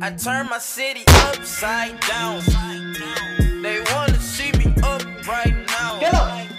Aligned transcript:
I 0.00 0.12
turn 0.12 0.46
my 0.48 0.60
city 0.60 1.02
upside 1.26 1.98
down. 2.06 2.40
They 3.62 3.80
wanna 3.92 4.20
see 4.20 4.52
me 4.52 4.72
up 4.82 5.02
right 5.26 5.66
now. 5.66 5.98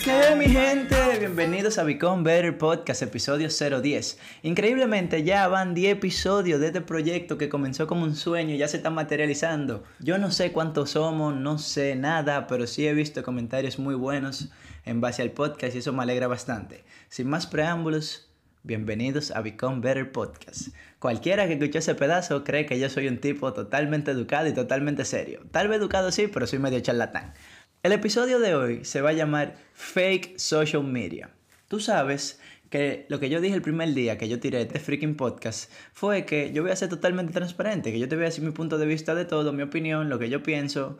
¿Qué 0.03 0.35
mi 0.35 0.47
gente? 0.47 1.19
Bienvenidos 1.19 1.77
a 1.77 1.83
Become 1.83 2.23
Better 2.23 2.57
Podcast, 2.57 3.01
episodio 3.01 3.47
010. 3.47 4.17
Increíblemente 4.43 5.23
ya 5.23 5.47
van 5.47 5.73
10 5.73 5.93
episodios 5.93 6.59
de 6.59 6.67
este 6.67 6.81
proyecto 6.81 7.37
que 7.37 7.47
comenzó 7.47 7.87
como 7.87 8.03
un 8.03 8.17
sueño 8.17 8.55
y 8.55 8.57
ya 8.57 8.67
se 8.67 8.75
está 8.75 8.89
materializando. 8.89 9.85
Yo 9.99 10.17
no 10.17 10.31
sé 10.31 10.51
cuántos 10.51 10.91
somos, 10.91 11.33
no 11.33 11.59
sé 11.59 11.95
nada, 11.95 12.45
pero 12.45 12.67
sí 12.67 12.87
he 12.87 12.93
visto 12.93 13.23
comentarios 13.23 13.79
muy 13.79 13.95
buenos 13.95 14.49
en 14.83 14.99
base 14.99 15.21
al 15.21 15.31
podcast 15.31 15.75
y 15.75 15.77
eso 15.77 15.93
me 15.93 16.03
alegra 16.03 16.27
bastante. 16.27 16.83
Sin 17.07 17.29
más 17.29 17.47
preámbulos, 17.47 18.28
Bienvenidos 18.69 19.31
a 19.31 19.41
Become 19.41 19.81
Better 19.81 20.11
Podcast. 20.11 20.67
Cualquiera 20.99 21.47
que 21.47 21.53
escuche 21.53 21.79
ese 21.79 21.95
pedazo 21.95 22.43
cree 22.43 22.67
que 22.67 22.79
yo 22.79 22.87
soy 22.87 23.07
un 23.07 23.17
tipo 23.17 23.51
totalmente 23.51 24.11
educado 24.11 24.47
y 24.47 24.53
totalmente 24.53 25.05
serio. 25.05 25.41
Tal 25.49 25.67
vez 25.67 25.79
educado 25.79 26.11
sí, 26.11 26.27
pero 26.27 26.45
soy 26.45 26.59
medio 26.59 26.79
charlatán. 26.79 27.33
El 27.81 27.93
episodio 27.93 28.39
de 28.39 28.53
hoy 28.53 28.85
se 28.85 29.01
va 29.01 29.09
a 29.09 29.13
llamar 29.13 29.55
Fake 29.73 30.37
Social 30.37 30.83
Media. 30.83 31.31
Tú 31.67 31.79
sabes 31.79 32.39
que 32.69 33.07
lo 33.09 33.19
que 33.19 33.31
yo 33.31 33.41
dije 33.41 33.55
el 33.55 33.63
primer 33.63 33.91
día 33.95 34.19
que 34.19 34.29
yo 34.29 34.39
tiré 34.39 34.61
este 34.61 34.77
freaking 34.77 35.15
podcast 35.15 35.71
fue 35.91 36.27
que 36.27 36.53
yo 36.53 36.61
voy 36.61 36.71
a 36.71 36.75
ser 36.75 36.89
totalmente 36.89 37.33
transparente, 37.33 37.91
que 37.91 37.97
yo 37.97 38.07
te 38.07 38.17
voy 38.17 38.25
a 38.25 38.27
decir 38.27 38.43
mi 38.43 38.51
punto 38.51 38.77
de 38.77 38.85
vista 38.85 39.15
de 39.15 39.25
todo, 39.25 39.51
mi 39.51 39.63
opinión, 39.63 40.09
lo 40.09 40.19
que 40.19 40.29
yo 40.29 40.43
pienso. 40.43 40.99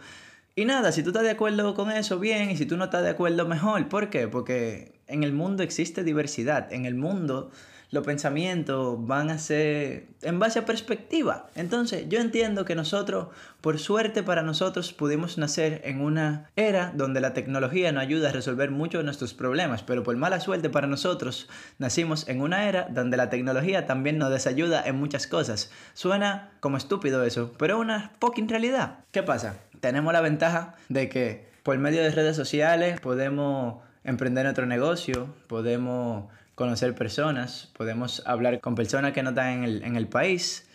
Y 0.60 0.66
nada, 0.66 0.92
si 0.92 1.04
tú 1.04 1.12
estás 1.12 1.24
de 1.24 1.30
acuerdo 1.30 1.74
con 1.74 1.90
eso, 1.90 2.20
bien, 2.20 2.52
y 2.52 2.58
si 2.58 2.66
tú 2.66 2.76
no 2.76 2.84
estás 2.84 3.02
de 3.02 3.12
acuerdo, 3.12 3.48
mejor. 3.48 3.88
¿Por 3.88 4.10
qué? 4.10 4.28
Porque 4.28 5.00
en 5.08 5.24
el 5.24 5.32
mundo 5.32 5.64
existe 5.64 6.04
diversidad. 6.04 6.74
En 6.74 6.86
el 6.86 6.96
mundo 6.96 7.50
los 7.92 8.06
pensamientos 8.06 8.98
van 9.08 9.30
a 9.30 9.40
ser 9.40 10.08
en 10.22 10.38
base 10.38 10.60
a 10.60 10.66
perspectiva. 10.66 11.48
Entonces, 11.56 12.08
yo 12.10 12.20
entiendo 12.20 12.66
que 12.66 12.76
nosotros, 12.76 13.30
por 13.62 13.80
suerte 13.80 14.22
para 14.22 14.44
nosotros, 14.44 14.92
pudimos 14.92 15.38
nacer 15.38 15.80
en 15.86 16.02
una 16.02 16.50
era 16.58 16.92
donde 16.94 17.22
la 17.22 17.34
tecnología 17.34 17.94
nos 17.94 18.04
ayuda 18.04 18.28
a 18.28 18.34
resolver 18.34 18.70
muchos 18.70 19.00
de 19.00 19.06
nuestros 19.06 19.34
problemas, 19.34 19.82
pero 19.84 20.04
por 20.04 20.18
mala 20.18 20.42
suerte 20.42 20.70
para 20.70 20.88
nosotros, 20.88 21.48
nacimos 21.78 22.28
en 22.28 22.42
una 22.42 22.68
era 22.68 22.90
donde 22.92 23.16
la 23.16 23.30
tecnología 23.30 23.88
también 23.88 24.18
nos 24.18 24.30
desayuda 24.30 24.84
en 24.86 24.98
muchas 24.98 25.26
cosas. 25.26 25.72
Suena 25.94 26.52
como 26.60 26.76
estúpido 26.76 27.24
eso, 27.24 27.54
pero 27.58 27.80
una 27.80 28.12
fucking 28.20 28.50
realidad. 28.50 29.00
¿Qué 29.12 29.24
pasa? 29.24 29.56
Tenemos 29.80 30.14
la 30.14 30.22
ventaja 30.22 30.76
de 30.90 31.10
que 31.10 31.50
por 31.64 31.78
medio 31.78 32.02
de 32.02 32.12
redes 32.12 32.36
sociales 32.36 33.00
podemos 33.00 33.82
emprender 34.04 34.48
otro 34.48 34.66
negocio, 34.66 35.34
podemos 35.48 36.26
conocer 36.56 36.96
personas, 36.96 37.72
podemos 37.78 38.22
hablar 38.26 38.60
con 38.60 38.76
personas 38.76 39.14
que 39.14 39.24
no 39.24 39.30
están 39.30 39.50
en 39.50 39.64
el, 39.64 39.84
en 39.84 39.96
el 39.96 40.08
país. 40.08 40.68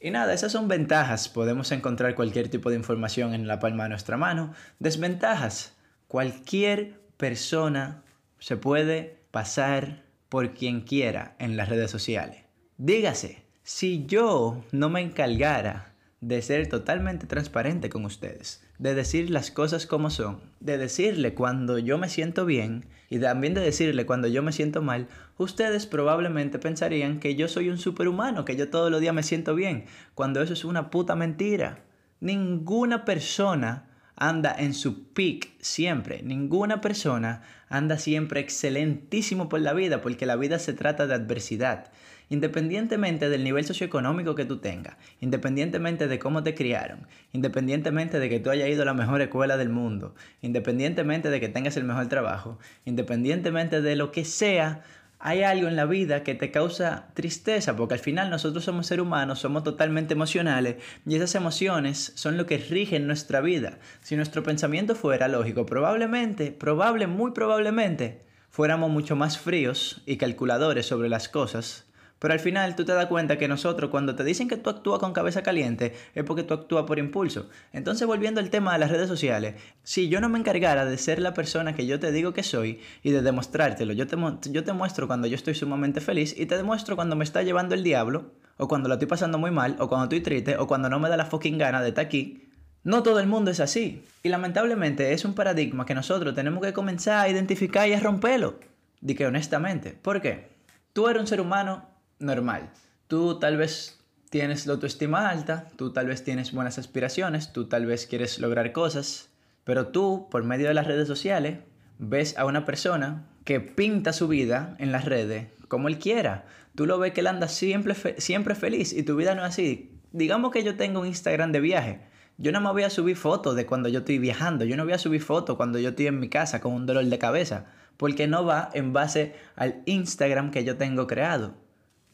Y 0.00 0.10
nada, 0.10 0.34
esas 0.34 0.52
son 0.52 0.68
ventajas. 0.68 1.28
Podemos 1.28 1.72
encontrar 1.72 2.14
cualquier 2.14 2.48
tipo 2.48 2.70
de 2.70 2.76
información 2.76 3.32
en 3.32 3.46
la 3.46 3.58
palma 3.58 3.84
de 3.84 3.88
nuestra 3.88 4.16
mano. 4.16 4.52
Desventajas. 4.78 5.74
Cualquier 6.08 7.00
persona 7.16 8.02
se 8.38 8.56
puede 8.56 9.18
pasar 9.30 10.02
por 10.28 10.52
quien 10.52 10.82
quiera 10.82 11.34
en 11.38 11.56
las 11.56 11.68
redes 11.68 11.90
sociales. 11.90 12.42
Dígase, 12.76 13.42
si 13.62 14.04
yo 14.04 14.62
no 14.72 14.90
me 14.90 15.00
encargara 15.00 15.93
de 16.26 16.40
ser 16.40 16.68
totalmente 16.68 17.26
transparente 17.26 17.90
con 17.90 18.06
ustedes, 18.06 18.62
de 18.78 18.94
decir 18.94 19.28
las 19.28 19.50
cosas 19.50 19.86
como 19.86 20.08
son, 20.08 20.40
de 20.58 20.78
decirle 20.78 21.34
cuando 21.34 21.78
yo 21.78 21.98
me 21.98 22.08
siento 22.08 22.46
bien 22.46 22.86
y 23.10 23.18
también 23.18 23.52
de 23.52 23.60
decirle 23.60 24.06
cuando 24.06 24.26
yo 24.26 24.42
me 24.42 24.52
siento 24.52 24.80
mal, 24.80 25.06
ustedes 25.36 25.84
probablemente 25.84 26.58
pensarían 26.58 27.20
que 27.20 27.34
yo 27.34 27.46
soy 27.46 27.68
un 27.68 27.76
superhumano, 27.76 28.46
que 28.46 28.56
yo 28.56 28.70
todos 28.70 28.90
los 28.90 29.02
días 29.02 29.14
me 29.14 29.22
siento 29.22 29.54
bien, 29.54 29.84
cuando 30.14 30.40
eso 30.40 30.54
es 30.54 30.64
una 30.64 30.90
puta 30.90 31.14
mentira. 31.14 31.84
Ninguna 32.20 33.04
persona 33.04 33.90
anda 34.16 34.54
en 34.56 34.74
su 34.74 35.08
peak 35.08 35.50
siempre. 35.60 36.22
Ninguna 36.22 36.80
persona 36.80 37.42
anda 37.68 37.98
siempre 37.98 38.40
excelentísimo 38.40 39.48
por 39.48 39.60
la 39.60 39.72
vida, 39.72 40.00
porque 40.00 40.26
la 40.26 40.36
vida 40.36 40.58
se 40.58 40.72
trata 40.72 41.06
de 41.06 41.14
adversidad. 41.14 41.90
Independientemente 42.30 43.28
del 43.28 43.44
nivel 43.44 43.64
socioeconómico 43.66 44.34
que 44.34 44.46
tú 44.46 44.58
tengas, 44.58 44.96
independientemente 45.20 46.08
de 46.08 46.18
cómo 46.18 46.42
te 46.42 46.54
criaron, 46.54 47.06
independientemente 47.32 48.18
de 48.18 48.28
que 48.30 48.40
tú 48.40 48.50
hayas 48.50 48.70
ido 48.70 48.82
a 48.82 48.86
la 48.86 48.94
mejor 48.94 49.20
escuela 49.20 49.58
del 49.58 49.68
mundo, 49.68 50.14
independientemente 50.40 51.28
de 51.28 51.38
que 51.38 51.50
tengas 51.50 51.76
el 51.76 51.84
mejor 51.84 52.06
trabajo, 52.08 52.58
independientemente 52.86 53.82
de 53.82 53.96
lo 53.96 54.10
que 54.10 54.24
sea, 54.24 54.82
hay 55.26 55.42
algo 55.42 55.68
en 55.68 55.74
la 55.74 55.86
vida 55.86 56.22
que 56.22 56.34
te 56.34 56.50
causa 56.50 57.08
tristeza, 57.14 57.74
porque 57.74 57.94
al 57.94 58.00
final 58.00 58.28
nosotros 58.28 58.62
somos 58.62 58.86
seres 58.86 59.06
humanos, 59.06 59.38
somos 59.38 59.64
totalmente 59.64 60.12
emocionales 60.12 60.76
y 61.06 61.16
esas 61.16 61.34
emociones 61.34 62.12
son 62.14 62.36
lo 62.36 62.44
que 62.44 62.58
rigen 62.58 63.06
nuestra 63.06 63.40
vida. 63.40 63.78
Si 64.02 64.16
nuestro 64.16 64.42
pensamiento 64.42 64.94
fuera 64.94 65.28
lógico, 65.28 65.64
probablemente, 65.64 66.52
probable, 66.52 67.06
muy 67.06 67.30
probablemente, 67.30 68.20
fuéramos 68.50 68.90
mucho 68.90 69.16
más 69.16 69.38
fríos 69.38 70.02
y 70.04 70.18
calculadores 70.18 70.84
sobre 70.84 71.08
las 71.08 71.30
cosas 71.30 71.86
pero 72.24 72.32
al 72.32 72.40
final 72.40 72.74
tú 72.74 72.86
te 72.86 72.94
das 72.94 73.04
cuenta 73.04 73.36
que 73.36 73.48
nosotros 73.48 73.90
cuando 73.90 74.14
te 74.14 74.24
dicen 74.24 74.48
que 74.48 74.56
tú 74.56 74.70
actúas 74.70 74.98
con 74.98 75.12
cabeza 75.12 75.42
caliente 75.42 75.92
es 76.14 76.24
porque 76.24 76.42
tú 76.42 76.54
actúas 76.54 76.84
por 76.84 76.98
impulso. 76.98 77.50
Entonces 77.74 78.06
volviendo 78.06 78.40
al 78.40 78.48
tema 78.48 78.72
de 78.72 78.78
las 78.78 78.90
redes 78.90 79.08
sociales, 79.08 79.56
si 79.82 80.08
yo 80.08 80.22
no 80.22 80.30
me 80.30 80.38
encargara 80.38 80.86
de 80.86 80.96
ser 80.96 81.18
la 81.18 81.34
persona 81.34 81.74
que 81.74 81.84
yo 81.84 82.00
te 82.00 82.12
digo 82.12 82.32
que 82.32 82.42
soy 82.42 82.80
y 83.02 83.10
de 83.10 83.20
demostrártelo, 83.20 83.92
yo 83.92 84.06
te, 84.06 84.16
yo 84.50 84.64
te 84.64 84.72
muestro 84.72 85.06
cuando 85.06 85.26
yo 85.26 85.34
estoy 85.34 85.54
sumamente 85.54 86.00
feliz 86.00 86.34
y 86.34 86.46
te 86.46 86.56
demuestro 86.56 86.96
cuando 86.96 87.14
me 87.14 87.24
está 87.24 87.42
llevando 87.42 87.74
el 87.74 87.82
diablo, 87.82 88.30
o 88.56 88.68
cuando 88.68 88.88
lo 88.88 88.94
estoy 88.94 89.08
pasando 89.08 89.36
muy 89.36 89.50
mal, 89.50 89.76
o 89.78 89.90
cuando 89.90 90.04
estoy 90.04 90.22
triste, 90.22 90.56
o 90.56 90.66
cuando 90.66 90.88
no 90.88 90.98
me 90.98 91.10
da 91.10 91.18
la 91.18 91.26
fucking 91.26 91.58
gana 91.58 91.82
de 91.82 91.90
estar 91.90 92.06
aquí, 92.06 92.48
no 92.84 93.02
todo 93.02 93.20
el 93.20 93.26
mundo 93.26 93.50
es 93.50 93.60
así. 93.60 94.02
Y 94.22 94.30
lamentablemente 94.30 95.12
es 95.12 95.26
un 95.26 95.34
paradigma 95.34 95.84
que 95.84 95.94
nosotros 95.94 96.34
tenemos 96.34 96.64
que 96.64 96.72
comenzar 96.72 97.18
a 97.18 97.28
identificar 97.28 97.86
y 97.86 97.92
a 97.92 98.00
romperlo. 98.00 98.60
Di 99.02 99.14
que 99.14 99.26
honestamente. 99.26 99.90
¿Por 99.90 100.22
qué? 100.22 100.48
Tú 100.94 101.06
eres 101.06 101.20
un 101.20 101.26
ser 101.26 101.42
humano 101.42 101.92
normal. 102.18 102.70
Tú 103.08 103.38
tal 103.38 103.56
vez 103.56 104.00
tienes 104.30 104.66
la 104.66 104.74
autoestima 104.74 105.28
alta, 105.28 105.68
tú 105.76 105.92
tal 105.92 106.06
vez 106.06 106.24
tienes 106.24 106.52
buenas 106.52 106.78
aspiraciones, 106.78 107.52
tú 107.52 107.66
tal 107.66 107.86
vez 107.86 108.06
quieres 108.06 108.38
lograr 108.38 108.72
cosas, 108.72 109.30
pero 109.64 109.88
tú, 109.88 110.28
por 110.30 110.44
medio 110.44 110.68
de 110.68 110.74
las 110.74 110.86
redes 110.86 111.06
sociales, 111.08 111.58
ves 111.98 112.36
a 112.36 112.44
una 112.44 112.64
persona 112.64 113.26
que 113.44 113.60
pinta 113.60 114.12
su 114.12 114.28
vida 114.28 114.74
en 114.78 114.92
las 114.92 115.04
redes 115.04 115.48
como 115.68 115.88
él 115.88 115.98
quiera. 115.98 116.46
Tú 116.74 116.86
lo 116.86 116.98
ves 116.98 117.12
que 117.12 117.20
él 117.20 117.26
anda 117.26 117.48
siempre, 117.48 117.94
siempre 118.18 118.54
feliz 118.54 118.92
y 118.92 119.02
tu 119.02 119.16
vida 119.16 119.34
no 119.34 119.42
es 119.42 119.48
así. 119.48 119.90
Digamos 120.12 120.52
que 120.52 120.62
yo 120.62 120.76
tengo 120.76 121.00
un 121.00 121.06
Instagram 121.06 121.52
de 121.52 121.60
viaje. 121.60 122.00
Yo 122.36 122.52
no 122.52 122.60
me 122.60 122.70
voy 122.70 122.82
a 122.82 122.90
subir 122.90 123.16
fotos 123.16 123.54
de 123.54 123.66
cuando 123.66 123.88
yo 123.88 124.00
estoy 124.00 124.18
viajando. 124.18 124.64
Yo 124.64 124.76
no 124.76 124.84
voy 124.84 124.92
a 124.92 124.98
subir 124.98 125.22
fotos 125.22 125.56
cuando 125.56 125.78
yo 125.78 125.90
estoy 125.90 126.08
en 126.08 126.18
mi 126.18 126.28
casa 126.28 126.60
con 126.60 126.72
un 126.72 126.86
dolor 126.86 127.04
de 127.04 127.18
cabeza. 127.18 127.66
Porque 127.96 128.26
no 128.26 128.44
va 128.44 128.70
en 128.74 128.92
base 128.92 129.34
al 129.54 129.82
Instagram 129.86 130.50
que 130.50 130.64
yo 130.64 130.76
tengo 130.76 131.06
creado. 131.06 131.54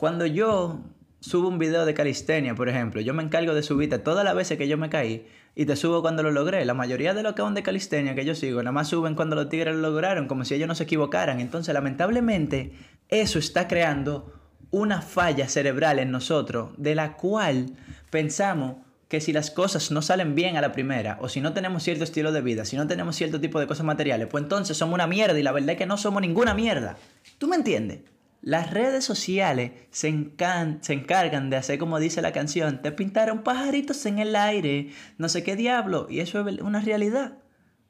Cuando 0.01 0.25
yo 0.25 0.81
subo 1.21 1.49
un 1.49 1.59
video 1.59 1.85
de 1.85 1.93
calistenia, 1.93 2.55
por 2.55 2.71
ejemplo, 2.71 3.03
yo 3.03 3.13
me 3.13 3.23
encargo 3.23 3.53
de 3.53 3.63
subirte 3.63 3.99
todas 3.99 4.25
las 4.25 4.35
veces 4.35 4.57
que 4.57 4.67
yo 4.67 4.79
me 4.79 4.89
caí 4.89 5.27
y 5.55 5.67
te 5.67 5.77
subo 5.77 6.01
cuando 6.01 6.23
lo 6.23 6.31
logré. 6.31 6.65
La 6.65 6.73
mayoría 6.73 7.13
de 7.13 7.23
los 7.23 7.35
que 7.35 7.43
van 7.43 7.53
de 7.53 7.63
calistenia 7.63 8.15
que 8.15 8.25
yo 8.25 8.35
sigo, 8.35 8.63
nada 8.63 8.73
más 8.73 8.89
suben 8.89 9.15
cuando 9.15 9.37
los 9.37 9.51
tigres 9.51 9.75
lo 9.75 9.83
lograron, 9.83 10.27
como 10.27 10.47
si 10.47 10.55
ellos 10.55 10.69
no 10.69 10.75
se 10.75 10.85
equivocaran. 10.85 11.39
Entonces, 11.39 11.75
lamentablemente, 11.75 12.73
eso 13.11 13.39
está 13.39 13.69
creando 13.69 14.33
una 14.71 15.03
falla 15.03 15.51
cerebral 15.51 15.99
en 15.99 16.11
nosotros, 16.11 16.71
de 16.79 16.95
la 16.95 17.19
cual 17.19 17.67
pensamos 18.09 18.77
que 19.09 19.21
si 19.21 19.35
las 19.35 19.51
cosas 19.51 19.91
no 19.91 20.01
salen 20.01 20.35
bien 20.35 20.57
a 20.57 20.63
la 20.63 20.73
primera, 20.73 21.19
o 21.21 21.29
si 21.29 21.43
no 21.43 21.53
tenemos 21.53 21.83
cierto 21.83 22.05
estilo 22.05 22.33
de 22.33 22.41
vida, 22.41 22.65
si 22.65 22.79
no 22.79 22.87
tenemos 22.87 23.17
cierto 23.17 23.39
tipo 23.39 23.61
de 23.61 23.67
cosas 23.67 23.85
materiales, 23.85 24.29
pues 24.29 24.45
entonces 24.45 24.79
somos 24.79 24.95
una 24.95 25.07
mierda 25.07 25.39
y 25.39 25.43
la 25.43 25.53
verdad 25.53 25.73
es 25.73 25.77
que 25.77 25.85
no 25.85 25.99
somos 25.99 26.23
ninguna 26.23 26.55
mierda. 26.55 26.97
¿Tú 27.37 27.49
me 27.49 27.57
entiendes? 27.57 28.01
Las 28.43 28.71
redes 28.73 29.05
sociales 29.05 29.73
se, 29.91 30.09
encargan 30.09 31.51
de 31.51 31.57
hacer 31.57 31.79
como 31.79 31.99
dice 31.99 32.23
la 32.23 32.33
canción, 32.33 32.81
te 32.81 32.91
pintaron 32.91 33.43
pajaritos 33.43 34.07
en 34.07 34.19
el 34.19 34.35
aire, 34.35 34.91
no 35.19 35.29
sé 35.29 35.43
qué 35.43 35.57
diablo, 35.57 36.07
y 36.09 36.21
eso 36.21 36.49
es 36.49 36.61
una 36.61 36.81
realidad. 36.81 37.39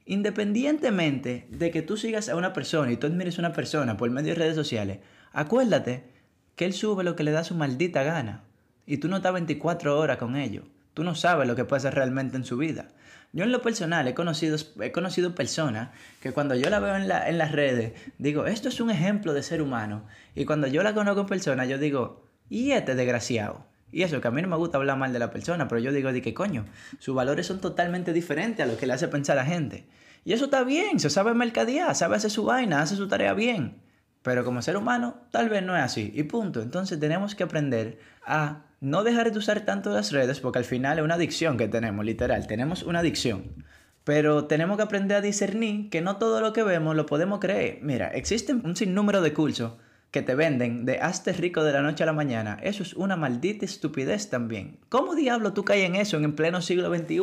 Independientemente 0.07 1.47
de 1.51 1.71
que 1.71 1.83
tú 1.83 1.97
sigas 1.97 2.29
a 2.29 2.35
una 2.35 2.53
persona 2.53 2.91
y 2.91 2.97
tú 2.97 3.07
admires 3.07 3.39
a 3.39 3.43
una 3.43 3.53
persona 3.53 3.97
por 3.97 4.11
medio 4.11 4.31
de 4.31 4.41
redes 4.41 4.57
sociales, 4.57 4.99
acuérdate 5.33 6.11
que 6.57 6.65
él 6.65 6.73
sube 6.73 7.05
lo 7.05 7.15
que 7.15 7.23
le 7.23 7.31
da 7.31 7.45
su 7.45 7.55
maldita 7.55 8.03
gana 8.03 8.43
y 8.87 8.97
tú 8.97 9.07
no 9.07 9.19
estás 9.19 9.33
24 9.33 9.97
horas 9.97 10.17
con 10.17 10.35
ello. 10.35 10.65
Tú 10.95 11.05
no 11.05 11.15
sabes 11.15 11.47
lo 11.47 11.57
que 11.57 11.65
puede 11.65 11.79
hacer 11.79 11.95
realmente 11.95 12.37
en 12.37 12.45
su 12.45 12.57
vida. 12.57 12.89
Yo 13.33 13.45
en 13.45 13.53
lo 13.53 13.63
personal 13.63 14.09
he 14.09 14.15
conocido, 14.15 14.57
he 14.81 14.91
conocido 14.91 15.35
personas 15.35 15.91
que 16.21 16.33
cuando 16.33 16.57
yo 16.57 16.69
la 16.69 16.81
veo 16.81 16.97
en, 16.97 17.07
la, 17.07 17.29
en 17.29 17.39
las 17.39 17.53
redes, 17.53 17.93
digo, 18.19 18.47
esto 18.47 18.69
es 18.69 18.81
un 18.81 18.91
ejemplo 18.91 19.33
de 19.35 19.43
ser 19.43 19.63
humano. 19.63 20.05
Y 20.35 20.45
cuando 20.45 20.67
yo 20.67 20.83
la 20.83 20.95
conozco 20.95 21.21
en 21.21 21.27
persona, 21.29 21.65
yo 21.65 21.79
digo, 21.79 22.25
y 22.49 22.73
este 22.73 22.97
desgraciado. 22.97 23.65
Y 23.93 24.03
eso, 24.03 24.21
que 24.21 24.29
a 24.29 24.31
mí 24.31 24.43
no 24.43 24.49
me 24.49 24.57
gusta 24.57 24.79
hablar 24.79 24.99
mal 24.99 25.13
de 25.13 25.19
la 25.19 25.31
persona, 25.31 25.69
pero 25.69 25.81
yo 25.81 25.93
digo, 25.93 26.13
¿de 26.13 26.23
qué 26.23 26.35
coño? 26.35 26.67
Sus 26.99 27.15
valores 27.15 27.47
son 27.47 27.61
totalmente 27.61 28.13
diferentes 28.13 28.65
a 28.65 28.69
lo 28.69 28.77
que 28.77 28.87
le 28.87 28.93
hace 28.93 29.09
pensar 29.09 29.37
la 29.37 29.45
gente. 29.45 29.87
Y 30.25 30.33
eso 30.33 30.47
está 30.47 30.65
bien, 30.65 31.01
se 31.01 31.11
sabe 31.11 31.33
mercadear, 31.35 31.95
sabe 31.95 32.17
hacer 32.17 32.31
su 32.31 32.45
vaina, 32.45 32.83
hace 32.83 32.97
su 32.97 33.09
tarea 33.09 33.33
bien. 33.33 33.81
Pero 34.23 34.45
como 34.45 34.61
ser 34.61 34.77
humano, 34.77 35.23
tal 35.31 35.49
vez 35.49 35.63
no 35.63 35.77
es 35.77 35.83
así. 35.83 36.13
Y 36.15 36.25
punto. 36.25 36.63
Entonces 36.63 37.01
tenemos 37.01 37.35
que 37.35 37.45
aprender 37.45 37.99
a 38.25 38.65
no 38.81 39.05
dejar 39.05 39.31
de 39.31 39.39
usar 39.39 39.61
tanto 39.61 39.91
las 39.91 40.11
redes 40.11 40.41
porque 40.41 40.59
al 40.59 40.65
final 40.65 40.99
es 40.99 41.05
una 41.05 41.15
adicción 41.15 41.57
que 41.57 41.69
tenemos, 41.69 42.05
literal, 42.05 42.47
tenemos 42.47 42.83
una 42.83 43.01
adicción. 43.01 43.65
Pero 44.05 44.47
tenemos 44.47 44.79
que 44.79 44.83
aprender 44.83 45.19
a 45.19 45.21
discernir 45.21 45.91
que 45.91 46.01
no 46.01 46.17
todo 46.17 46.41
lo 46.41 46.53
que 46.55 46.63
vemos 46.63 46.97
lo 46.97 47.07
podemos 47.07 47.39
creer. 47.39 47.79
Mira, 47.83 48.09
existen 48.09 48.63
un 48.65 48.75
sinnúmero 48.75 49.21
de 49.21 49.35
cursos 49.35 49.75
que 50.11 50.23
te 50.23 50.35
venden 50.35 50.87
de 50.87 50.99
hazte 50.99 51.33
rico 51.33 51.63
de 51.63 51.73
la 51.73 51.83
noche 51.83 52.03
a 52.03 52.07
la 52.07 52.13
mañana. 52.13 52.59
Eso 52.63 52.83
es 52.83 52.95
una 52.95 53.17
maldita 53.17 53.65
estupidez 53.65 54.31
también. 54.31 54.79
¿Cómo 54.89 55.15
diablo 55.15 55.53
tú 55.53 55.65
caes 55.65 55.85
en 55.85 55.95
eso 55.95 56.17
en 56.17 56.35
pleno 56.35 56.63
siglo 56.63 56.93
XXI? 56.93 57.21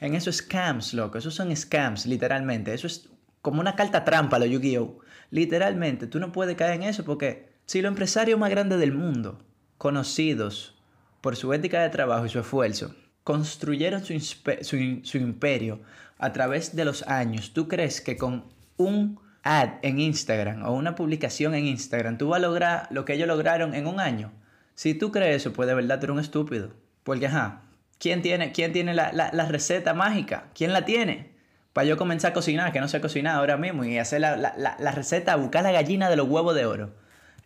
En 0.00 0.14
esos 0.14 0.36
scams, 0.36 0.94
loco. 0.94 1.18
Esos 1.18 1.34
son 1.34 1.54
scams, 1.54 2.06
literalmente. 2.06 2.72
Eso 2.72 2.86
es 2.86 3.10
como 3.42 3.60
una 3.60 3.76
carta 3.76 4.04
trampa, 4.04 4.38
lo 4.38 4.46
Yu-Gi-Oh! 4.46 4.98
Literalmente, 5.30 6.06
tú 6.06 6.18
no 6.18 6.32
puedes 6.32 6.56
caer 6.56 6.74
en 6.74 6.84
eso 6.84 7.04
porque 7.04 7.50
si 7.66 7.82
los 7.82 7.90
empresarios 7.90 8.38
más 8.38 8.50
grandes 8.50 8.78
del 8.78 8.92
mundo, 8.92 9.38
conocidos 9.78 10.73
por 11.24 11.36
su 11.36 11.54
ética 11.54 11.80
de 11.80 11.88
trabajo 11.88 12.26
y 12.26 12.28
su 12.28 12.38
esfuerzo, 12.38 12.94
construyeron 13.22 14.04
su, 14.04 14.20
su, 14.20 15.16
imperio 15.16 15.80
a 16.18 16.34
través 16.34 16.76
de 16.76 16.84
los 16.84 17.02
años, 17.04 17.54
¿tú 17.54 17.66
crees 17.66 18.02
que 18.02 18.18
con 18.18 18.44
un 18.76 19.18
ad 19.42 19.70
en 19.80 20.00
Instagram 20.00 20.64
o 20.64 20.72
una 20.72 20.94
publicación 20.94 21.54
en 21.54 21.64
Instagram 21.64 22.18
tú 22.18 22.28
vas 22.28 22.40
a 22.40 22.42
lograr 22.42 22.88
lo 22.90 23.06
que 23.06 23.14
ellos 23.14 23.26
lograron 23.26 23.74
en 23.74 23.86
un 23.86 24.00
año? 24.00 24.32
Si 24.74 24.92
tú 24.92 25.12
crees 25.12 25.36
eso, 25.36 25.54
pues 25.54 25.66
de 25.66 25.74
verdad 25.74 25.98
tú 25.98 26.04
eres 26.04 26.14
un 26.14 26.20
estúpido. 26.20 26.74
Porque, 27.04 27.28
ajá, 27.28 27.62
¿quién 27.98 28.20
tiene, 28.20 28.52
quién 28.52 28.74
tiene 28.74 28.92
la, 28.92 29.10
la 29.10 29.46
receta 29.46 29.94
mágica? 29.94 30.50
¿Quién 30.54 30.74
la 30.74 30.84
tiene? 30.84 31.32
para 31.72 31.86
yo 31.86 31.96
comenzar 31.96 32.32
a 32.32 32.34
cocinar, 32.34 32.70
que 32.70 32.80
no 32.80 32.86
sé 32.86 33.00
cocinar 33.00 33.36
ahora 33.36 33.56
mismo, 33.56 33.82
y 33.82 33.98
hacer 33.98 34.20
la, 34.20 34.36
la, 34.36 34.76
la, 34.78 34.92
receta, 34.92 35.34
buscar 35.36 35.62
la 35.62 35.72
gallina 35.72 36.10
de 36.10 36.16
los 36.16 36.28
huevos 36.28 36.54
de 36.54 36.66
oro. 36.66 36.94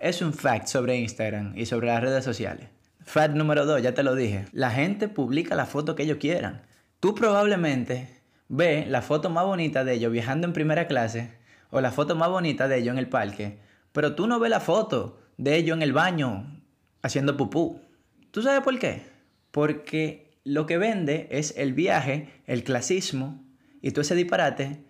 Es 0.00 0.20
un 0.20 0.34
fact 0.34 0.66
sobre 0.66 0.96
Instagram 0.96 1.56
y 1.56 1.64
sobre 1.64 1.86
las 1.86 2.02
redes 2.02 2.24
sociales. 2.24 2.69
Fact 3.08 3.34
número 3.34 3.64
dos, 3.64 3.81
ya 3.81 3.94
te 3.94 4.02
lo 4.02 4.14
dije. 4.14 4.44
La 4.52 4.70
gente 4.70 5.08
publica 5.08 5.55
la 5.55 5.64
foto 5.64 5.94
que 5.94 6.02
ellos 6.02 6.19
quieran. 6.19 6.66
Tú 7.00 7.14
probablemente 7.14 8.20
ves 8.49 8.87
la 8.87 9.00
foto 9.00 9.31
más 9.31 9.46
bonita 9.46 9.82
de 9.82 9.94
ellos 9.94 10.12
viajando 10.12 10.46
en 10.46 10.52
primera 10.52 10.87
clase 10.87 11.32
o 11.70 11.81
la 11.81 11.90
foto 11.90 12.16
más 12.16 12.28
bonita 12.28 12.69
de 12.69 12.76
ellos 12.76 12.93
en 12.93 12.99
el 12.99 13.08
parque, 13.08 13.60
pero 13.93 14.14
tú 14.14 14.26
no 14.26 14.38
ves 14.38 14.50
la 14.50 14.60
foto 14.60 15.20
de 15.38 15.56
ellos 15.56 15.75
en 15.75 15.82
el 15.82 15.94
baño 15.94 16.60
haciendo 17.00 17.38
pupú. 17.38 17.81
¿Tú 18.31 18.43
sabes 18.43 18.60
por 18.60 18.78
qué? 18.78 19.05
Porque 19.52 20.38
lo 20.44 20.66
que 20.66 20.76
vende 20.76 21.28
es 21.31 21.55
el 21.56 21.72
viaje, 21.72 22.28
el 22.44 22.62
clasismo, 22.62 23.43
y 23.81 23.93
tú 23.93 24.02
ese 24.02 24.16
disparate, 24.16 24.84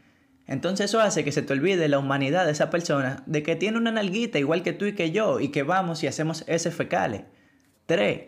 entonces 0.48 0.86
eso 0.86 1.00
hace 1.00 1.22
que 1.22 1.30
se 1.30 1.42
te 1.42 1.52
olvide 1.52 1.86
la 1.86 2.00
humanidad 2.00 2.46
de 2.46 2.52
esa 2.52 2.68
persona, 2.68 3.22
de 3.26 3.44
que 3.44 3.54
tiene 3.54 3.78
una 3.78 3.92
nalguita 3.92 4.40
igual 4.40 4.64
que 4.64 4.72
tú 4.72 4.86
y 4.86 4.94
que 4.94 5.12
yo, 5.12 5.38
y 5.38 5.50
que 5.50 5.62
vamos 5.62 6.02
y 6.02 6.08
hacemos 6.08 6.42
ese 6.48 6.72
fecales. 6.72 7.22
3. 7.88 8.20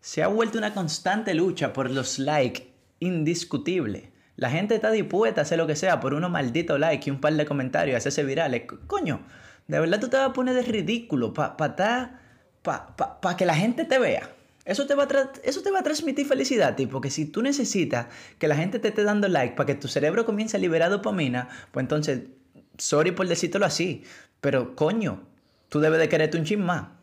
Se 0.00 0.22
ha 0.22 0.28
vuelto 0.28 0.58
una 0.58 0.72
constante 0.72 1.34
lucha 1.34 1.72
por 1.72 1.90
los 1.90 2.20
likes, 2.20 2.68
indiscutible. 3.00 4.12
La 4.36 4.48
gente 4.48 4.76
está 4.76 4.92
dispuesta 4.92 5.40
a 5.40 5.42
hacer 5.42 5.58
lo 5.58 5.66
que 5.66 5.74
sea 5.74 5.98
por 5.98 6.14
unos 6.14 6.30
malditos 6.30 6.78
likes 6.78 7.08
y 7.08 7.10
un 7.10 7.20
par 7.20 7.34
de 7.34 7.44
comentarios, 7.44 7.96
hacerse 7.96 8.22
virales. 8.22 8.62
Coño, 8.86 9.22
de 9.66 9.80
verdad 9.80 9.98
tú 9.98 10.08
te 10.08 10.16
vas 10.16 10.28
a 10.28 10.32
poner 10.32 10.54
de 10.54 10.62
ridículo 10.62 11.34
para 11.34 11.56
pa, 11.56 11.74
pa, 12.62 12.96
pa, 12.96 13.20
pa 13.20 13.36
que 13.36 13.44
la 13.44 13.56
gente 13.56 13.84
te 13.84 13.98
vea. 13.98 14.30
Eso 14.64 14.86
te, 14.86 14.94
va 14.94 15.02
a 15.02 15.30
eso 15.42 15.62
te 15.62 15.72
va 15.72 15.80
a 15.80 15.82
transmitir 15.82 16.24
felicidad, 16.24 16.76
tipo, 16.76 16.92
porque 16.92 17.10
si 17.10 17.24
tú 17.24 17.42
necesitas 17.42 18.06
que 18.38 18.46
la 18.46 18.54
gente 18.54 18.78
te 18.78 18.88
esté 18.88 19.02
dando 19.02 19.26
like 19.26 19.56
para 19.56 19.66
que 19.66 19.74
tu 19.74 19.88
cerebro 19.88 20.26
comience 20.26 20.56
a 20.56 20.60
liberar 20.60 20.90
dopamina, 20.90 21.48
pues 21.72 21.82
entonces, 21.82 22.20
sorry 22.76 23.10
por 23.10 23.26
decírtelo 23.26 23.66
así, 23.66 24.04
pero 24.40 24.76
coño, 24.76 25.26
tú 25.70 25.80
debes 25.80 25.98
de 25.98 26.08
quererte 26.08 26.38
un 26.38 26.44
chin 26.44 26.60
más. 26.60 26.97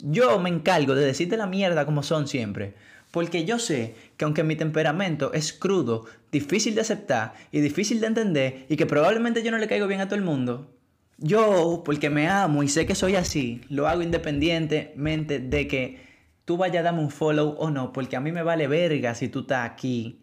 Yo 0.00 0.38
me 0.38 0.50
encargo 0.50 0.94
de 0.94 1.04
decirte 1.04 1.36
la 1.36 1.46
mierda 1.46 1.86
como 1.86 2.02
son 2.02 2.28
siempre, 2.28 2.74
porque 3.10 3.44
yo 3.44 3.58
sé 3.58 3.94
que 4.16 4.24
aunque 4.24 4.44
mi 4.44 4.56
temperamento 4.56 5.32
es 5.32 5.52
crudo, 5.52 6.04
difícil 6.30 6.74
de 6.74 6.82
aceptar 6.82 7.34
y 7.50 7.60
difícil 7.60 8.00
de 8.00 8.08
entender 8.08 8.66
y 8.68 8.76
que 8.76 8.86
probablemente 8.86 9.42
yo 9.42 9.50
no 9.50 9.58
le 9.58 9.68
caigo 9.68 9.86
bien 9.86 10.00
a 10.00 10.06
todo 10.06 10.16
el 10.16 10.24
mundo, 10.24 10.70
yo, 11.18 11.82
porque 11.84 12.10
me 12.10 12.28
amo 12.28 12.62
y 12.62 12.68
sé 12.68 12.84
que 12.84 12.94
soy 12.94 13.16
así, 13.16 13.62
lo 13.70 13.88
hago 13.88 14.02
independientemente 14.02 15.38
de 15.38 15.66
que 15.66 16.00
tú 16.44 16.58
vayas 16.58 16.80
a 16.80 16.84
darme 16.84 17.00
un 17.00 17.10
follow 17.10 17.56
o 17.58 17.70
no, 17.70 17.92
porque 17.92 18.16
a 18.16 18.20
mí 18.20 18.32
me 18.32 18.42
vale 18.42 18.68
verga 18.68 19.14
si 19.14 19.28
tú 19.28 19.40
estás 19.40 19.68
aquí, 19.70 20.20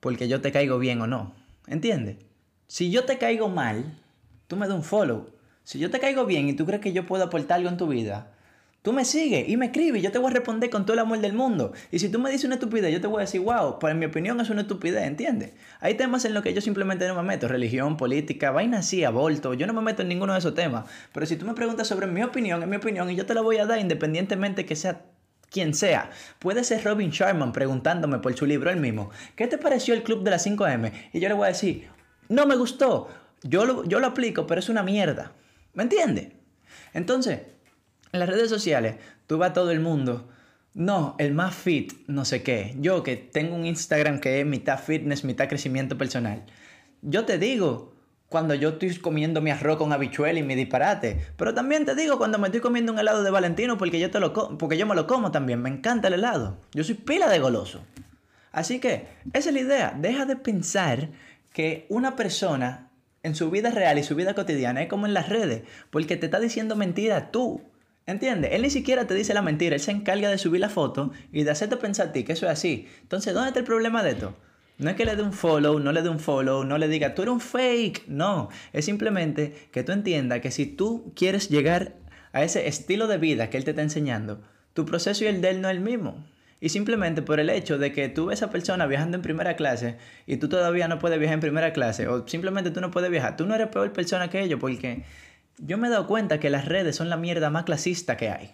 porque 0.00 0.26
yo 0.26 0.40
te 0.40 0.50
caigo 0.50 0.78
bien 0.78 1.00
o 1.00 1.06
no. 1.06 1.34
¿Entiendes? 1.66 2.16
Si 2.66 2.90
yo 2.90 3.04
te 3.04 3.16
caigo 3.16 3.48
mal, 3.48 3.96
tú 4.48 4.56
me 4.56 4.66
das 4.66 4.76
un 4.76 4.82
follow. 4.82 5.30
Si 5.62 5.78
yo 5.78 5.90
te 5.90 6.00
caigo 6.00 6.26
bien 6.26 6.48
y 6.48 6.52
tú 6.54 6.66
crees 6.66 6.82
que 6.82 6.92
yo 6.92 7.06
puedo 7.06 7.24
aportar 7.24 7.58
algo 7.58 7.70
en 7.70 7.76
tu 7.76 7.86
vida, 7.86 8.33
tú 8.84 8.92
me 8.92 9.06
sigues 9.06 9.48
y 9.48 9.56
me 9.56 9.66
escribes 9.66 10.02
yo 10.02 10.12
te 10.12 10.18
voy 10.18 10.30
a 10.30 10.34
responder 10.34 10.68
con 10.68 10.84
todo 10.84 10.92
el 10.92 10.98
amor 10.98 11.18
del 11.18 11.32
mundo. 11.32 11.72
Y 11.90 12.00
si 12.00 12.10
tú 12.10 12.18
me 12.18 12.30
dices 12.30 12.44
una 12.44 12.56
estupidez, 12.56 12.92
yo 12.92 13.00
te 13.00 13.06
voy 13.06 13.16
a 13.16 13.20
decir, 13.22 13.40
wow, 13.40 13.78
pues 13.78 13.92
en 13.92 13.98
mi 13.98 14.04
opinión 14.04 14.38
es 14.42 14.50
una 14.50 14.60
estupidez, 14.60 15.04
¿entiendes? 15.04 15.52
Hay 15.80 15.94
temas 15.94 16.26
en 16.26 16.34
los 16.34 16.42
que 16.42 16.52
yo 16.52 16.60
simplemente 16.60 17.08
no 17.08 17.14
me 17.14 17.22
meto, 17.22 17.48
religión, 17.48 17.96
política, 17.96 18.50
vaina 18.50 18.80
así, 18.80 19.02
aborto, 19.02 19.54
yo 19.54 19.66
no 19.66 19.72
me 19.72 19.80
meto 19.80 20.02
en 20.02 20.08
ninguno 20.08 20.34
de 20.34 20.40
esos 20.40 20.54
temas. 20.54 20.84
Pero 21.14 21.24
si 21.24 21.36
tú 21.36 21.46
me 21.46 21.54
preguntas 21.54 21.88
sobre 21.88 22.06
mi 22.06 22.22
opinión, 22.22 22.62
es 22.62 22.68
mi 22.68 22.76
opinión 22.76 23.08
y 23.08 23.16
yo 23.16 23.24
te 23.24 23.32
la 23.32 23.40
voy 23.40 23.56
a 23.56 23.64
dar 23.64 23.78
independientemente 23.78 24.66
que 24.66 24.76
sea 24.76 25.00
quien 25.50 25.72
sea. 25.72 26.10
Puede 26.38 26.62
ser 26.62 26.84
Robin 26.84 27.08
Sharman 27.08 27.52
preguntándome 27.52 28.18
por 28.18 28.36
su 28.36 28.44
libro 28.44 28.68
el 28.68 28.80
mismo, 28.80 29.08
¿qué 29.34 29.46
te 29.46 29.56
pareció 29.56 29.94
el 29.94 30.02
Club 30.02 30.24
de 30.24 30.32
las 30.32 30.46
5M? 30.46 30.92
Y 31.14 31.20
yo 31.20 31.28
le 31.28 31.34
voy 31.34 31.46
a 31.46 31.48
decir, 31.48 31.88
no 32.28 32.44
me 32.44 32.54
gustó, 32.54 33.08
yo 33.42 33.64
lo, 33.64 33.84
yo 33.84 33.98
lo 33.98 34.08
aplico, 34.08 34.46
pero 34.46 34.58
es 34.58 34.68
una 34.68 34.82
mierda. 34.82 35.32
¿Me 35.72 35.84
entiendes? 35.84 36.32
Entonces, 36.92 37.40
en 38.14 38.20
las 38.20 38.28
redes 38.28 38.48
sociales, 38.48 38.94
tú 39.26 39.38
vas 39.38 39.52
todo 39.52 39.72
el 39.72 39.80
mundo. 39.80 40.28
No, 40.72 41.16
el 41.18 41.34
más 41.34 41.52
fit, 41.52 41.92
no 42.06 42.24
sé 42.24 42.44
qué. 42.44 42.76
Yo 42.78 43.02
que 43.02 43.16
tengo 43.16 43.56
un 43.56 43.66
Instagram 43.66 44.20
que 44.20 44.40
es 44.40 44.46
mitad 44.46 44.78
fitness, 44.78 45.24
mitad 45.24 45.48
crecimiento 45.48 45.98
personal. 45.98 46.44
Yo 47.02 47.24
te 47.24 47.38
digo, 47.38 47.92
cuando 48.28 48.54
yo 48.54 48.70
estoy 48.70 48.96
comiendo 48.98 49.40
mi 49.40 49.50
arroz 49.50 49.78
con 49.78 49.92
habichuela 49.92 50.38
y 50.38 50.44
mi 50.44 50.54
disparate. 50.54 51.26
Pero 51.36 51.54
también 51.54 51.84
te 51.84 51.96
digo 51.96 52.16
cuando 52.16 52.38
me 52.38 52.46
estoy 52.46 52.60
comiendo 52.60 52.92
un 52.92 53.00
helado 53.00 53.24
de 53.24 53.32
Valentino 53.32 53.76
porque 53.78 53.98
yo, 53.98 54.12
te 54.12 54.20
lo 54.20 54.32
porque 54.58 54.78
yo 54.78 54.86
me 54.86 54.94
lo 54.94 55.08
como 55.08 55.32
también. 55.32 55.60
Me 55.60 55.68
encanta 55.68 56.06
el 56.06 56.14
helado. 56.14 56.60
Yo 56.72 56.84
soy 56.84 56.94
pila 56.94 57.28
de 57.28 57.40
goloso. 57.40 57.84
Así 58.52 58.78
que 58.78 59.08
esa 59.32 59.48
es 59.48 59.54
la 59.54 59.60
idea. 59.60 59.96
Deja 59.98 60.24
de 60.24 60.36
pensar 60.36 61.08
que 61.52 61.86
una 61.88 62.14
persona 62.14 62.90
en 63.24 63.34
su 63.34 63.50
vida 63.50 63.70
real 63.70 63.98
y 63.98 64.04
su 64.04 64.14
vida 64.14 64.34
cotidiana 64.34 64.82
es 64.82 64.88
como 64.88 65.06
en 65.06 65.14
las 65.14 65.28
redes. 65.28 65.62
Porque 65.90 66.16
te 66.16 66.26
está 66.26 66.38
diciendo 66.38 66.76
mentira 66.76 67.32
tú. 67.32 67.73
¿Entiendes? 68.06 68.50
Él 68.52 68.62
ni 68.62 68.70
siquiera 68.70 69.06
te 69.06 69.14
dice 69.14 69.32
la 69.32 69.42
mentira. 69.42 69.74
Él 69.74 69.80
se 69.80 69.90
encarga 69.90 70.28
de 70.28 70.38
subir 70.38 70.60
la 70.60 70.68
foto 70.68 71.12
y 71.32 71.44
de 71.44 71.50
hacerte 71.50 71.76
pensar 71.76 72.08
a 72.08 72.12
ti 72.12 72.24
que 72.24 72.32
eso 72.32 72.46
es 72.46 72.52
así. 72.52 72.86
Entonces, 73.02 73.32
¿dónde 73.32 73.48
está 73.48 73.60
el 73.60 73.66
problema 73.66 74.02
de 74.02 74.10
esto? 74.10 74.36
No 74.76 74.90
es 74.90 74.96
que 74.96 75.04
le 75.04 75.14
dé 75.14 75.22
un 75.22 75.32
follow, 75.32 75.78
no 75.78 75.92
le 75.92 76.02
dé 76.02 76.08
un 76.08 76.18
follow, 76.18 76.64
no 76.64 76.78
le 76.78 76.88
diga, 76.88 77.14
tú 77.14 77.22
eres 77.22 77.32
un 77.32 77.40
fake. 77.40 78.08
No, 78.08 78.50
es 78.72 78.84
simplemente 78.84 79.68
que 79.70 79.84
tú 79.84 79.92
entiendas 79.92 80.40
que 80.40 80.50
si 80.50 80.66
tú 80.66 81.12
quieres 81.14 81.48
llegar 81.48 81.94
a 82.32 82.42
ese 82.42 82.66
estilo 82.66 83.06
de 83.06 83.18
vida 83.18 83.48
que 83.48 83.56
él 83.56 83.64
te 83.64 83.70
está 83.70 83.82
enseñando, 83.82 84.42
tu 84.74 84.84
proceso 84.84 85.24
y 85.24 85.28
el 85.28 85.40
de 85.40 85.50
él 85.50 85.60
no 85.60 85.68
es 85.68 85.76
el 85.76 85.80
mismo. 85.80 86.26
Y 86.60 86.70
simplemente 86.70 87.22
por 87.22 87.40
el 87.40 87.50
hecho 87.50 87.78
de 87.78 87.92
que 87.92 88.08
tú 88.08 88.26
ves 88.26 88.42
a 88.42 88.46
esa 88.46 88.52
persona 88.52 88.86
viajando 88.86 89.16
en 89.16 89.22
primera 89.22 89.54
clase 89.54 89.96
y 90.26 90.38
tú 90.38 90.48
todavía 90.48 90.88
no 90.88 90.98
puedes 90.98 91.18
viajar 91.18 91.34
en 91.34 91.40
primera 91.40 91.72
clase, 91.72 92.08
o 92.08 92.26
simplemente 92.26 92.70
tú 92.70 92.80
no 92.80 92.90
puedes 92.90 93.10
viajar, 93.10 93.36
tú 93.36 93.46
no 93.46 93.54
eres 93.54 93.68
peor 93.68 93.92
persona 93.92 94.28
que 94.28 94.42
ellos, 94.42 94.58
porque 94.58 95.04
yo 95.58 95.78
me 95.78 95.88
he 95.88 95.90
dado 95.90 96.06
cuenta 96.06 96.40
que 96.40 96.50
las 96.50 96.66
redes 96.66 96.96
son 96.96 97.08
la 97.08 97.16
mierda 97.16 97.50
más 97.50 97.64
clasista 97.64 98.16
que 98.16 98.30
hay. 98.30 98.50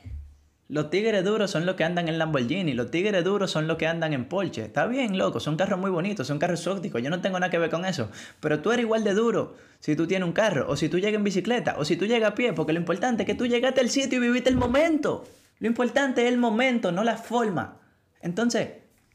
Los 0.68 0.88
tigres 0.88 1.24
duros 1.24 1.50
son 1.50 1.66
los 1.66 1.74
que 1.74 1.82
andan 1.82 2.06
en 2.06 2.16
Lamborghini, 2.16 2.74
los 2.74 2.92
tigres 2.92 3.24
duros 3.24 3.50
son 3.50 3.66
los 3.66 3.76
que 3.76 3.88
andan 3.88 4.12
en 4.12 4.26
Porsche. 4.26 4.66
Está 4.66 4.86
bien, 4.86 5.18
loco, 5.18 5.40
son 5.40 5.56
carros 5.56 5.80
muy 5.80 5.90
bonitos, 5.90 6.28
son 6.28 6.38
carros 6.38 6.60
exóticos, 6.60 7.02
yo 7.02 7.10
no 7.10 7.20
tengo 7.20 7.40
nada 7.40 7.50
que 7.50 7.58
ver 7.58 7.70
con 7.70 7.84
eso. 7.84 8.08
Pero 8.38 8.60
tú 8.60 8.70
eres 8.70 8.84
igual 8.84 9.02
de 9.02 9.14
duro 9.14 9.56
si 9.80 9.96
tú 9.96 10.06
tienes 10.06 10.28
un 10.28 10.32
carro, 10.32 10.66
o 10.68 10.76
si 10.76 10.88
tú 10.88 11.00
llegas 11.00 11.14
en 11.14 11.24
bicicleta, 11.24 11.74
o 11.76 11.84
si 11.84 11.96
tú 11.96 12.06
llegas 12.06 12.30
a 12.30 12.34
pie, 12.36 12.52
porque 12.52 12.72
lo 12.72 12.78
importante 12.78 13.24
es 13.24 13.26
que 13.26 13.34
tú 13.34 13.46
llegaste 13.46 13.80
al 13.80 13.90
sitio 13.90 14.18
y 14.18 14.22
viviste 14.22 14.48
el 14.48 14.56
momento. 14.56 15.24
Lo 15.58 15.66
importante 15.66 16.22
es 16.22 16.32
el 16.32 16.38
momento, 16.38 16.92
no 16.92 17.02
la 17.02 17.16
forma. 17.16 17.80
Entonces, 18.22 18.68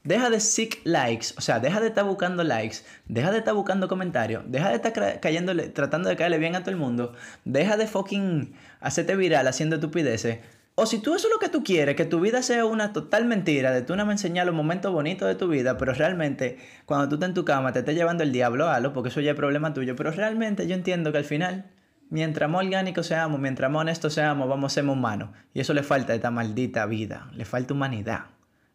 deja 0.06 0.30
de 0.30 0.40
seek 0.40 0.80
likes, 0.86 1.34
o 1.38 1.42
sea, 1.42 1.60
deja 1.60 1.82
de 1.82 1.88
estar 1.88 2.06
buscando 2.06 2.44
likes, 2.44 2.78
deja 3.08 3.32
de 3.32 3.40
estar 3.40 3.54
buscando 3.54 3.90
comentarios, 3.90 4.44
deja 4.48 4.70
de 4.70 4.76
estar 4.76 5.20
cayéndole, 5.20 5.68
tratando 5.68 6.08
de 6.08 6.16
caerle 6.16 6.38
bien 6.38 6.56
a 6.56 6.62
todo 6.62 6.72
el 6.72 6.78
mundo, 6.78 7.14
deja 7.44 7.76
de 7.76 7.88
fucking 7.88 8.56
hacerte 8.80 9.18
viral 9.18 9.48
haciendo 9.48 9.76
estupideces 9.76 10.40
o 10.78 10.86
si 10.86 11.00
tú 11.00 11.16
eso 11.16 11.28
es 11.28 11.34
lo 11.34 11.40
que 11.40 11.48
tú 11.48 11.64
quieres, 11.64 11.96
que 11.96 12.04
tu 12.04 12.20
vida 12.20 12.42
sea 12.42 12.66
una 12.66 12.92
total 12.92 13.24
mentira, 13.24 13.72
de 13.72 13.82
tú 13.82 13.96
no 13.96 14.06
me 14.06 14.12
enseñar 14.12 14.46
los 14.46 14.54
momentos 14.54 14.92
bonitos 14.92 15.26
de 15.26 15.36
tu 15.36 15.48
vida, 15.48 15.78
pero 15.78 15.94
realmente 15.94 16.58
cuando 16.86 17.08
tú 17.08 17.16
estás 17.16 17.30
en 17.30 17.34
tu 17.34 17.46
cama 17.46 17.72
te 17.72 17.80
estés 17.80 17.96
llevando 17.96 18.24
el 18.24 18.34
diablo 18.34 18.68
a 18.68 18.82
lo, 18.82 18.92
porque 18.92 19.08
eso 19.08 19.22
ya 19.22 19.32
es 19.32 19.38
problema 19.38 19.74
tuyo, 19.74 19.96
pero 19.96 20.12
realmente 20.12 20.68
yo 20.68 20.76
entiendo 20.76 21.14
que 21.14 21.20
al 21.20 21.24
final, 21.24 21.72
mientras 22.10 22.50
más 22.50 22.66
orgánicos 22.66 23.08
seamos, 23.08 23.40
mientras 23.40 23.72
más 23.72 23.82
honestos 23.82 24.14
seamos, 24.14 24.50
vamos 24.50 24.74
a 24.74 24.76
ser 24.76 24.86
humanos. 24.86 25.30
Y 25.54 25.62
eso 25.62 25.74
le 25.74 25.82
falta 25.82 26.12
a 26.12 26.18
esta 26.18 26.30
maldita 26.30 26.86
vida, 26.86 27.30
le 27.34 27.46
falta 27.46 27.74
humanidad. 27.74 28.26